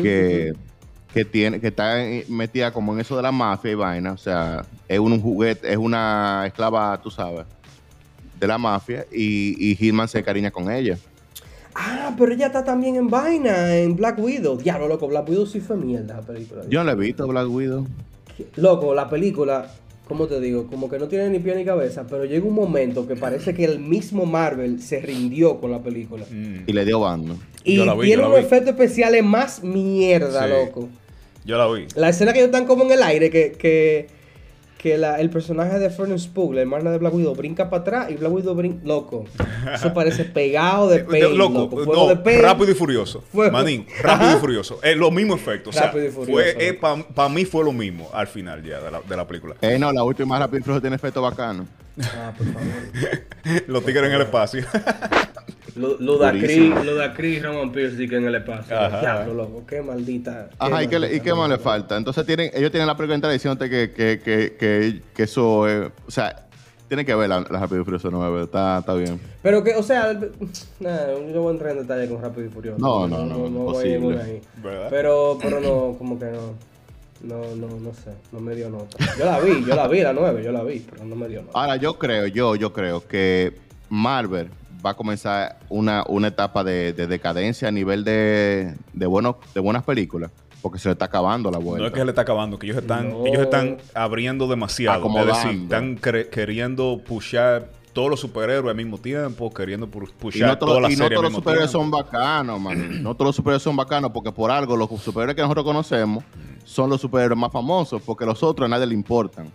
[0.01, 0.53] que.
[1.15, 4.11] Que tiene que está en- metida como en eso de la mafia y vaina.
[4.11, 7.45] O sea, es un, juguete, es una esclava, tú sabes,
[8.39, 10.97] de la mafia y, y Hitman se cariña con ella.
[11.73, 14.57] Ah, pero ella está también en vaina, en Black Widow.
[14.57, 16.63] Diablo, loco, Black Widow sí fue mierda la película.
[16.69, 17.87] Yo no la he visto, Black Widow.
[18.57, 19.71] Loco, la película,
[20.09, 20.67] ¿cómo te digo?
[20.67, 23.63] Como que no tiene ni pie ni cabeza, pero llega un momento que parece que
[23.65, 26.25] el mismo Marvel se rindió con la película.
[26.29, 26.63] Mm.
[26.67, 27.37] Y le dio bando.
[27.63, 28.45] Y Yo la vi, tiene yo la unos vi.
[28.45, 30.49] efectos especiales más mierda, Sí.
[30.49, 30.89] loco.
[31.45, 31.87] Yo la vi.
[31.95, 34.07] La escena que ellos están como en el aire, que, que,
[34.79, 38.11] que la- el personaje de Florence Pugh, la hermana de Black Widow, brinca para atrás
[38.11, 38.79] y Black Widow brinca.
[38.83, 39.25] Loco,
[39.73, 41.29] eso parece pegado de Eh, pelo.
[41.35, 41.75] loco, loco.
[41.83, 42.41] Fuego no, de pelo.
[42.43, 43.23] rápido y furioso.
[43.31, 43.51] Fuego.
[43.51, 44.37] Manín, rápido Ajá.
[44.37, 44.79] y furioso.
[44.83, 45.69] Es lo mismo efecto.
[45.69, 46.41] O sea, Rápido y Furioso,
[46.81, 47.05] loco.
[47.13, 49.55] para mí fue lo mismo al final ya de la, de la película.
[49.61, 51.67] Eh, no, la última Rápido y Furioso tiene efecto bacano.
[52.01, 53.63] Ah, por favor.
[53.67, 54.65] Los tigres en el espacio.
[55.75, 56.85] Lu- Ludacris.
[56.85, 58.77] Ludacris y Roman Pierce sí que en el espacio.
[58.79, 58.99] Ajá.
[59.01, 60.49] Diablo, loco, qué maldita.
[60.57, 61.97] Ajá, ¿y qué, le- y qué más le falta?
[61.97, 66.11] Entonces tienen, ellos tienen la entera diciéndote que, que, que, que, que eso es, o
[66.11, 66.47] sea,
[66.87, 69.19] tienen que ver la, la Rápido y Furioso 9, está, está bien.
[69.41, 70.13] Pero que, o sea,
[70.79, 72.79] nah, yo no voy a entrar en detalle con Rápido y Furioso.
[72.79, 74.17] No, no, no, voy a ir imposible.
[74.17, 74.41] por ahí.
[74.63, 74.87] ¿Verdad?
[74.89, 76.75] Pero, pero no, como que no.
[77.23, 78.97] No, no, no sé, no me dio nota.
[79.17, 81.41] Yo la vi, yo la vi, la 9, yo la vi, pero no me dio
[81.41, 81.57] nota.
[81.59, 83.53] Ahora, yo creo, yo, yo creo que
[83.89, 84.49] Marvel
[84.85, 89.59] va a comenzar una, una etapa de, de decadencia a nivel de, de, buenos, de
[89.61, 90.31] buenas películas.
[90.61, 91.81] porque se le está acabando la vuelta.
[91.81, 93.25] No es que se le está acabando, que ellos están, No.
[93.25, 95.07] ellos están abriendo demasiado.
[95.19, 100.71] Es decir, están queriendo pushar todos los superhéroes al mismo tiempo, queriendo pushar no, todas
[100.73, 101.83] todos- las y no series todos los superhéroes tiempo.
[101.83, 103.01] son bacanos, man.
[103.03, 106.23] No todos los superhéroes son bacanos porque por algo los superhéroes que nosotros conocemos
[106.65, 109.49] son los superhéroes más famosos porque los otros a nadie le importan.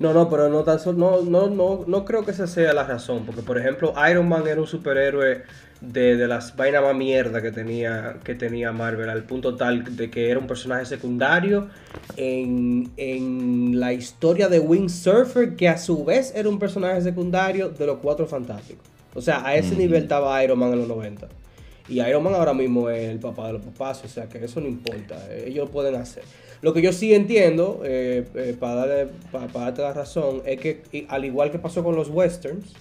[0.00, 2.84] No, no, pero no tan solo, no, no, no, no creo que esa sea la
[2.84, 5.42] razón, porque por ejemplo Iron Man era un superhéroe
[5.80, 10.10] de, de las vainas más mierda que tenía, que tenía Marvel, al punto tal de
[10.10, 11.68] que era un personaje secundario
[12.16, 17.86] en, en la historia de Windsurfer, que a su vez era un personaje secundario de
[17.86, 18.86] los Cuatro Fantásticos.
[19.14, 21.28] O sea, a ese nivel estaba Iron Man en los 90.
[21.88, 24.60] Y Iron Man ahora mismo es el papá de los papás, o sea que eso
[24.60, 26.24] no importa, ellos lo pueden hacer.
[26.64, 30.58] Lo que yo sí entiendo, eh, eh, para, darle, para, para darte la razón, es
[30.58, 32.72] que al igual que pasó con los westerns.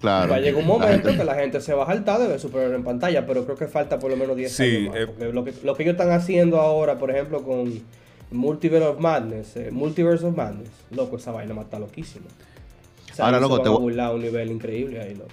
[0.00, 0.30] Claro.
[0.30, 2.26] va a llegar un La momento gente- que la gente se va a saltar de
[2.28, 4.96] ver superhéroe en pantalla, pero creo que falta por lo menos 10 Sí, años más.
[4.98, 5.06] eh.
[5.06, 7.82] porque lo que, lo que ellos están haciendo ahora, por ejemplo, con
[8.30, 12.26] Multiverse of Madness, Multiverse of Madness, loco, esa vaina está loquísima.
[13.12, 15.30] O sea, Ahora, loco, te voy- a un nivel increíble ahí, loco.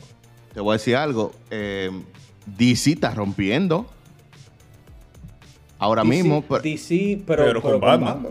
[0.54, 1.32] Te voy a decir algo.
[1.50, 3.86] DC está rompiendo.
[5.80, 6.44] Ahora DC, mismo.
[6.48, 8.28] pero- DC, pero, Pero con Batman.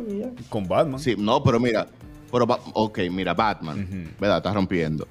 [0.50, 1.00] Con Batman.
[1.00, 1.86] Sí, no, pero mira.
[2.30, 4.12] Pero, ok, mira, Batman.
[4.20, 4.36] ¿Verdad?
[4.36, 5.08] Está rompiendo.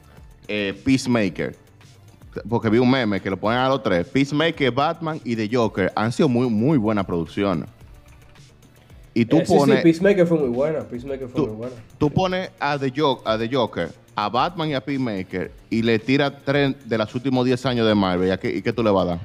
[0.47, 1.55] Eh, Peacemaker.
[2.47, 4.05] Porque vi un meme que lo ponen a los tres.
[4.07, 7.67] Peacemaker, Batman y The Joker han sido muy, muy buenas producciones.
[9.15, 9.81] Y tú Eh, sí, sí, pones.
[9.81, 10.81] Peacemaker fue muy buena.
[10.81, 11.75] Peacemaker fue tú, muy buena.
[11.97, 15.97] tú pones a The, Jo- a The Joker, a Batman y a Peacemaker y le
[15.97, 18.27] tiras tres de los últimos 10 años de Marvel.
[18.27, 19.19] ¿Y, a qué, y qué tú le vas a dar?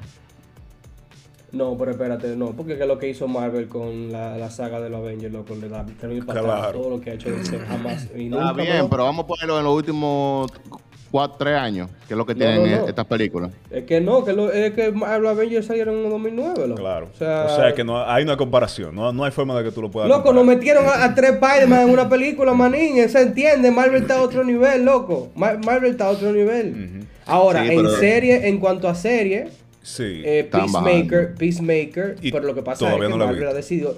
[1.53, 4.89] No, pero espérate, no, porque es lo que hizo Marvel con la, la saga de
[4.89, 6.79] los Avengers, loco, le da termina para atrás Claro.
[6.79, 8.07] todo lo que ha hecho DC jamás.
[8.15, 8.89] Y Está nunca, bien, bro.
[8.89, 10.51] pero vamos a ponerlo en los últimos
[11.11, 12.87] 4, 3 años, que es lo que tienen no, no.
[12.87, 13.51] estas películas.
[13.69, 16.81] Es que no, que lo, es que Marvel Avengers salieron en el 2009, loco.
[16.81, 17.09] Claro.
[17.13, 18.95] O sea, O sea, que no hay una comparación.
[18.95, 20.45] No, no hay forma de que tú lo puedas Loco, comparar.
[20.47, 23.07] nos metieron a, a tres Spider-Man en una película, manín.
[23.09, 25.29] Se entiende, Marvel está a otro nivel, loco.
[25.35, 27.05] Mar- Marvel está a otro nivel.
[27.27, 29.49] Ahora, Sí, en pero- serie, en cuanto a serie,
[29.83, 30.21] Sí.
[30.25, 31.35] Eh, Peacemaker.
[31.35, 33.95] Peacemaker, Y pero lo que pasa es que no Marvel ha decidido,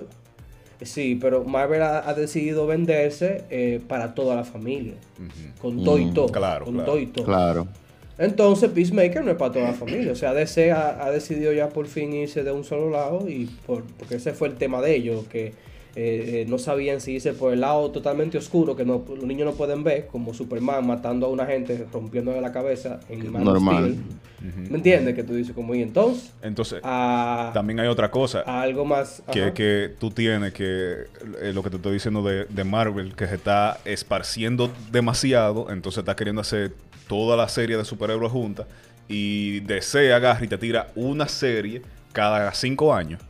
[0.81, 4.95] sí, pero Marvel ha, ha decidido venderse eh, para toda la familia,
[5.61, 6.91] con todo y Mm, todo, claro, con claro.
[6.91, 7.25] todo y todo.
[7.25, 7.67] Claro.
[8.17, 11.69] Entonces Peacemaker no es para toda la familia, o sea, DC ha, ha decidido ya
[11.69, 14.95] por fin irse de un solo lado y por, porque ese fue el tema de
[14.95, 15.53] ellos, que
[15.97, 19.45] eh, eh, no sabían si irse por el lado totalmente oscuro que no, los niños
[19.45, 23.93] no pueden ver, como Superman matando a una gente, rompiéndole la cabeza en Man Normal.
[23.93, 24.69] Steel.
[24.69, 25.15] ¿Me entiendes?
[25.15, 28.41] Que tú dices como y entonces Entonces, a, también hay otra cosa.
[28.41, 29.23] algo más.
[29.31, 29.53] que, ajá.
[29.53, 31.05] que tú tienes que
[31.41, 35.99] eh, lo que te estoy diciendo de, de Marvel que se está esparciendo demasiado entonces
[35.99, 36.73] está queriendo hacer
[37.07, 38.67] toda la serie de superhéroes juntas
[39.07, 41.81] y DC agarra y te tira una serie
[42.13, 43.21] cada cinco años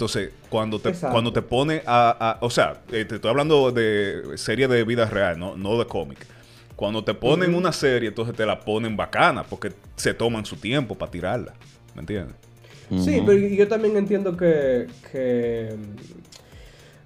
[0.00, 1.12] entonces cuando te Exacto.
[1.12, 5.04] cuando te pone a, a- o sea eh, te estoy hablando de serie de vida
[5.04, 6.26] real no no de cómic
[6.74, 10.94] cuando te ponen una serie entonces te la ponen bacana porque se toman su tiempo
[10.94, 11.52] para tirarla
[11.94, 12.34] ¿me entiendes?
[12.96, 15.76] Sí, pero yo también entiendo que, que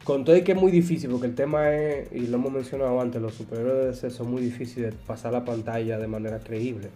[0.04, 3.00] con todo y que es muy difícil, porque el tema es, y lo hemos mencionado
[3.00, 6.88] antes, los superhéroes de DC son muy difíciles de pasar la pantalla de manera creíble.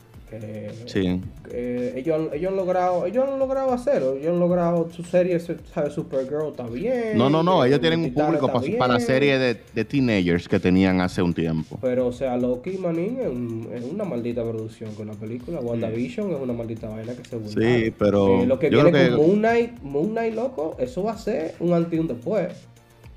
[0.86, 1.20] Sí.
[1.52, 5.92] ellos, ellos han logrado ellos han logrado hacerlo ellos han logrado su serie ¿sabes?
[5.94, 7.64] Supergirl está bien No, no, no.
[7.64, 11.32] eh, Ellos tienen un público para la serie de, de teenagers que tenían hace un
[11.34, 11.78] tiempo.
[11.80, 16.30] pero o sea Loki Manin es, un- es una maldita producción con la película WandaVision
[16.32, 17.80] es una maldita vaina que se burlaron.
[17.84, 21.12] Sí, pero Eh, lo que viene que- con Moon Knight, Moon Knight, loco, eso va
[21.12, 22.48] a ser un antes y un después.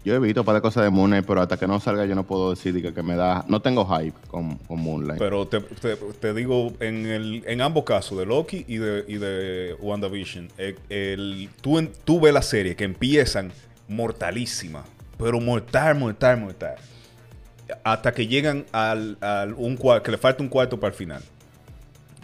[0.03, 2.15] Yo he visto un par de cosas de Moonlight, pero hasta que no salga yo
[2.15, 3.45] no puedo decir que, que me da...
[3.47, 5.19] No tengo hype con, con Moonlight.
[5.19, 9.17] Pero te, te- te digo, en, el, en ambos casos, de Loki y de, y
[9.19, 13.51] de WandaVision, el, el- tú, tú ves la serie que empiezan
[13.87, 14.85] mortalísimas,
[15.19, 16.75] pero mortal, mortal, mortal.
[17.83, 21.21] Hasta que llegan al, al un que le falta un cuarto para el final.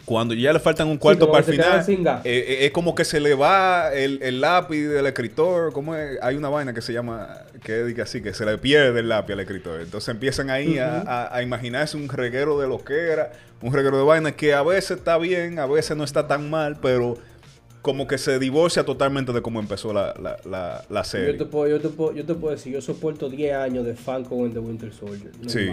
[0.07, 3.19] Cuando ya le faltan un cuarto para el final, eh, eh, es como que se
[3.19, 5.73] le va el, el lápiz del escritor.
[5.73, 6.17] ¿Cómo es?
[6.21, 7.27] Hay una vaina que se llama,
[7.61, 9.81] que es así, que se le pierde el lápiz al escritor.
[9.81, 13.97] Entonces empiezan ahí a, a- a imaginarse un reguero de lo que era, un reguero
[13.97, 17.17] de vaina que a veces está bien, a veces no está tan mal, pero
[17.81, 21.33] como que se divorcia totalmente de cómo empezó la, la, la, la serie.
[21.33, 23.93] Yo te, puedo, yo, te puedo, yo te puedo decir, yo soporto 10 años de
[23.95, 25.31] Falcon and the Winter Soldier.
[25.47, 25.67] Sí.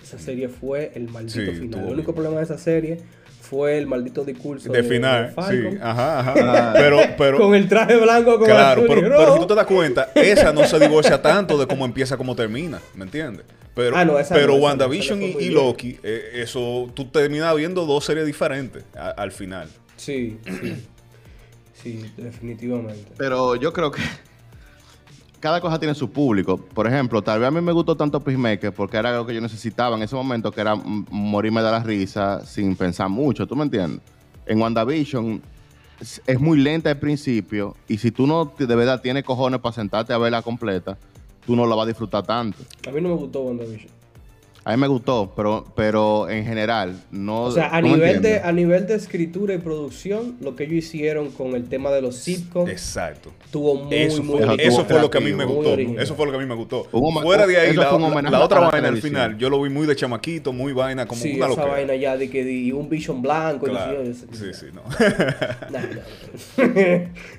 [0.00, 1.84] Esa serie fue el maldito Sí, final.
[1.86, 2.98] El único problema de esa serie
[3.50, 5.76] fue el maldito discurso de final, sí.
[5.82, 6.72] Ajá, ajá.
[6.76, 9.54] pero, pero, con el traje blanco con Claro, azul pero, y pero si tú te
[9.56, 13.44] das cuenta, esa no se divorcia tanto de cómo empieza, cómo termina, ¿me entiendes?
[13.74, 15.48] Pero, Ah, no, esa pero no, esa no, WandaVision y.
[15.50, 19.68] Loki, eh, eso, tú terminas viendo dos series diferentes a- al final.
[19.96, 20.86] Sí, sí.
[21.82, 23.10] Sí, definitivamente.
[23.16, 24.02] Pero yo creo que
[25.40, 26.56] cada cosa tiene su público.
[26.58, 29.40] Por ejemplo, tal vez a mí me gustó tanto Peacemaker porque era algo que yo
[29.40, 33.64] necesitaba en ese momento, que era morirme de la risa sin pensar mucho, ¿tú me
[33.64, 34.00] entiendes?
[34.46, 35.40] En WandaVision
[36.00, 40.12] es- muy lenta al principio y si tú no de verdad tienes cojones para sentarte
[40.12, 40.96] a verla completa,
[41.46, 42.58] tú no la vas a disfrutar tanto.
[42.86, 43.99] A mí no me gustó WandaVision.
[44.62, 47.44] A mí me gustó, pero, pero en general no...
[47.44, 50.64] O sea, a ¿tú me nivel, de, a nivel de escritura y producción, lo que
[50.64, 53.30] ellos hicieron con el tema de los sitcoms Exacto.
[53.42, 55.72] estuvo muy, Eso muy fue, Eso eso tuvo fue lo que a mí me gustó.
[55.72, 56.02] original.
[56.02, 56.84] Eso fue lo que a mí me gustó.
[57.22, 57.90] Fuera de ahí, la,
[58.44, 61.46] otra vaina al final, yo lo vi muy de chamaquito, muy vaina, como Sí, una
[61.48, 63.66] esa vaina ya de que di- un Vision blanco.
[63.66, 64.04] y Claro.
[64.04, 64.82] yo- yo- Sí, sí, no.
[65.70, 65.80] Nah,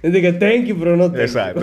[0.02, 1.22] de que thank you, pero no thank you.
[1.22, 1.62] Exacto.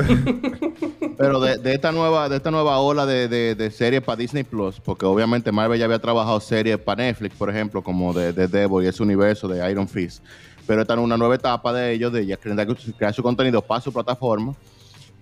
[1.16, 4.44] Pero de, de esta nueva, de esta nueva ola de, de, de series para Disney
[4.44, 8.48] Plus, porque obviamente Marvel ya había trabajado series para Netflix, por ejemplo, como de, de
[8.48, 10.22] Devil y ese universo de Iron Fist.
[10.66, 13.92] Pero esta es una nueva etapa de ellos, de ya crear, su contenido para su
[13.92, 14.54] plataforma.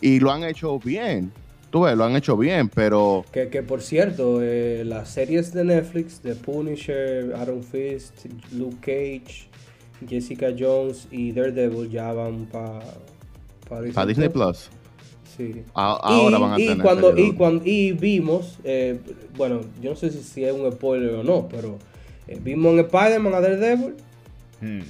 [0.00, 1.32] Y lo han hecho bien.
[1.70, 5.64] Tú ves, lo han hecho bien, pero Que, que por cierto, eh, las series de
[5.64, 9.48] Netflix, de Punisher, Iron Fist, Luke Cage,
[10.08, 12.80] Jessica Jones y Daredevil ya van para
[13.68, 14.70] para Disney Plus,
[15.36, 15.62] Sí.
[15.74, 16.82] a- ahora y, van a y tener.
[16.82, 18.98] cuando, y, cuando, y vimos, eh,
[19.36, 21.76] bueno, yo no sé si, si es un spoiler o no, pero
[22.28, 23.94] eh, vimos en Spider-Man a Daredevil
[24.62, 24.80] Mm.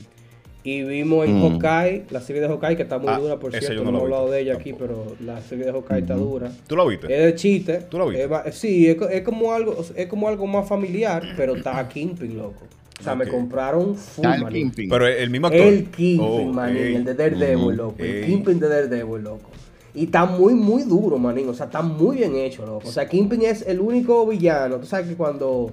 [0.62, 1.42] y vimos en Mm.
[1.60, 4.02] Hawkeye, la serie de Hawkeye que está muy Ah, dura, por cierto, no, no he
[4.02, 6.50] hablado de ella aquí, pero la serie de Hawkeye está dura.
[6.68, 7.06] ¿Tú la viste?
[7.12, 7.78] Es de chiste.
[7.90, 8.28] ¿Tú la viste?
[8.46, 12.62] Es sí, es, es como algo, es como algo más familiar, pero está Kingpin, loco.
[12.98, 14.52] O sea, me compraron full, Está el.
[14.54, 14.88] Kingpin.
[14.88, 15.66] Pero el mismo actor.
[15.66, 17.96] El Kingpin, Oh, manín, el de Daredevil, loco.
[17.98, 18.24] El Ey.
[18.26, 19.50] Kingpin de Daredevil, loco.
[19.96, 21.48] Y está muy, muy duro, manín.
[21.48, 22.86] O sea, está muy bien hecho, loco.
[22.88, 24.76] O sea, Kingpin es el único villano.
[24.76, 25.72] Tú sabes que cuando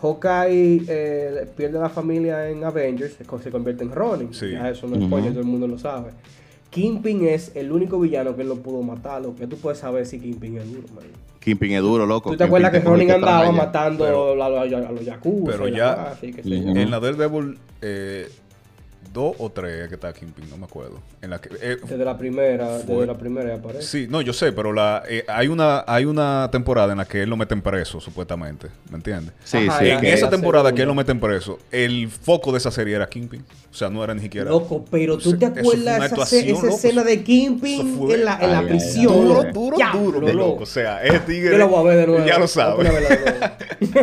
[0.00, 4.32] Hawkeye eh, pierde la familia en Avengers, se co- se convierte en Ronin.
[4.32, 4.52] Sí.
[4.52, 6.10] Ya eso no es spoiler, todo el mundo lo sabe.
[6.70, 10.06] Kingpin es el único villano que él no pudo matar, lo que tú puedes saber
[10.06, 11.10] si Kingpin es duro, manín.
[11.40, 12.30] Kingpin es duro, loco.
[12.30, 15.50] ¿Tú te acuerdas que Ronin andaba matando Pero- a, los- a los yakuza?
[15.52, 16.16] pero la ya-?
[16.22, 16.48] Ujú.
[16.78, 18.28] En la Daredevil, eh,
[19.12, 21.00] dos o tres que está Kingpin, no me acuerdo.
[21.22, 23.82] En la que, eh, Desde la primera, Fue- desde la primera aparece.
[23.82, 27.22] Sí, no, yo sé, pero la, eh, hay, una, hay una temporada en la que
[27.22, 28.68] él lo meten preso, supuestamente.
[28.90, 29.32] ¿Me entiendes?
[29.44, 29.86] Sí, Ajá, sí.
[29.86, 29.94] ya.
[29.94, 30.76] en que- esa temporada segunda.
[30.76, 33.44] que él lo meten preso, el foco de esa serie era Kingpin.
[33.70, 34.50] O sea, no era ni siquiera.
[34.50, 36.68] Loco, pero tú te acuerdas esa, esa loco.
[36.68, 39.12] escena de Kingpin fue- en la, en la Ay, ay, prisión.
[39.12, 39.20] ay.
[39.20, 39.52] Duro, loco.
[39.60, 40.32] duro, Diablo, duro, loco.
[40.32, 40.62] loco.
[40.62, 41.52] O sea, ese tigre.
[41.52, 42.26] Yo lo voy a ver de nuevo.
[42.26, 42.88] Ya lo sabes.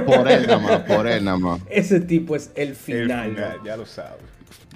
[0.05, 1.61] Por él nada más, por él nada más.
[1.69, 3.29] Ese tipo es el El final.
[3.31, 3.65] final, loco.
[3.65, 4.21] ya lo sabes.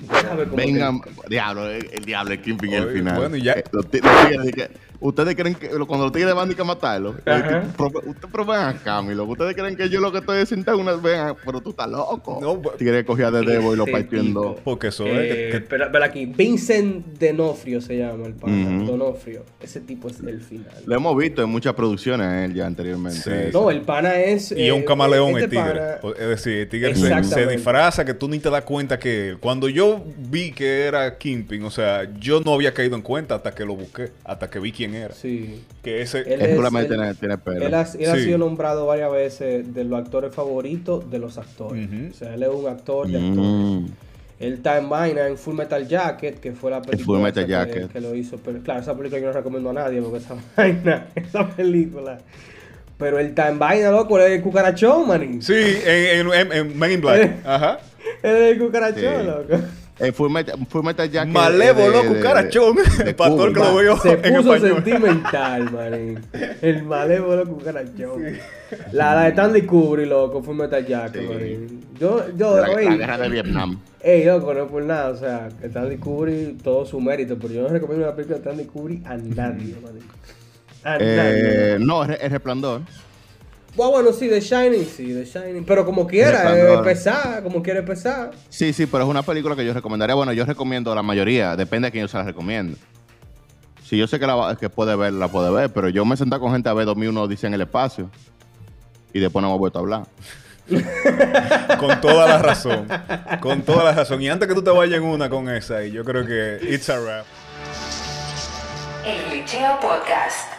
[0.07, 3.15] ¿Sabe cómo Vengan, que- diablo, el, el diablo, el Kingpin Oye, final.
[3.17, 4.69] bueno, y ya- Eh, los los que-
[5.01, 7.59] Ustedes creen que cuando los tigres van a que matarlo, Ajá.
[7.61, 9.31] el tipo, pro- usted pero ven acá, mi loco.
[9.31, 12.39] Ustedes creen que yo lo que estoy es sentado una vean, pero tú estás loco.
[12.41, 14.55] No, tigre cogía de Debo y lo partió en dos.
[14.57, 14.61] tipo.
[14.65, 15.51] Porque eso Eh, es.
[15.51, 16.25] que- espera, espera aquí.
[16.25, 18.77] Vincent Denofrio se llama el pana.
[18.81, 18.91] Ujú.
[18.91, 19.43] Donofrio.
[19.61, 20.73] Ese tipo es el final.
[20.85, 23.19] Lo hemos visto en muchas producciones a él ya anteriormente.
[23.21, 23.29] Sí.
[23.31, 24.51] Eh, No, el pana es.
[24.51, 25.65] y es un eh, camaleón este el tigre.
[25.79, 29.29] pana- O- Es decir, el tigre se, disfraza que tú ni te das cuenta que
[29.29, 29.37] él.
[29.39, 33.51] Cuando yo vi que era Kingpin, o sea, yo no había caído en cuenta hasta
[33.55, 35.13] que lo busqué, hasta que vi quién era.
[35.13, 35.63] Sí.
[35.83, 36.19] Que ese.
[36.21, 37.65] Él es- solamente él- tiene, tiene pelo.
[37.65, 38.23] Él, ha, él ha Sí.
[38.23, 41.87] sido nombrado varias veces de los actores favoritos de los actores.
[42.11, 43.37] O sea, él es un actor de actores.
[43.37, 43.85] Mm.
[44.39, 47.65] Él está en vaina en Full Metal Jacket, que fue la película Full Metal esa
[47.65, 47.91] que, Jacket.
[47.91, 48.37] que lo hizo.
[48.37, 52.19] Pero claro, esa película yo no recomiendo a nadie porque esa vaina, esa película.
[52.97, 55.41] Pero él está en vaina, loco, él es el cucarachón, manín.
[55.41, 57.35] Sí, en, en, en- en Men in Black.
[57.45, 57.79] Ajá.
[58.23, 59.25] Él es el cucarachón, Sí.
[59.25, 59.63] loco.
[59.99, 61.33] Eh, Full Metal, Full Metal Jacket.
[61.33, 62.77] Malévolo, cucarachón.
[63.17, 64.75] Para todo el que lo veo Se en puso español.
[64.83, 66.19] sentimental, manín.
[66.61, 68.23] El malévolo cucarachón.
[68.93, 71.27] La, la de Stanley Kubrick, loco, Full Metal Jacket, Sí.
[71.27, 71.85] manín.
[71.99, 73.79] Yo, yo, La, la oye, guerra de Vietnam.
[74.01, 77.61] Ey, loco, no es por nada, o sea, Stanley Kubrick, todo su mérito, pero yo
[77.63, 80.03] no recomiendo una película de Stanley Kubrick a nadie, manín.
[80.85, 81.01] A nadie.
[81.01, 82.81] Eh, no, es, es Resplandor.
[83.75, 85.63] Bueno, bueno, sí, The Shining, sí, The Shining.
[85.63, 88.31] Pero como quiera, eh, pesar, como quiera pesar.
[88.49, 90.15] Sí, sí, pero es una película que yo recomendaría.
[90.15, 92.77] Bueno, yo recomiendo la mayoría, depende de quién yo se la recomiende.
[93.83, 96.37] Si yo sé que, la, que puede ver, la puede ver, pero yo me senté
[96.39, 98.09] con gente a ver 2001 dice en el espacio
[99.13, 100.03] y después no hemos vuelto a hablar.
[101.79, 102.87] Con toda la razón.
[103.41, 104.21] Con toda la razón.
[104.21, 106.89] Y antes que tú te vayas en una con esa, y yo creo que it's
[106.91, 107.25] a wrap.
[109.03, 110.58] El Glitcheo Podcast.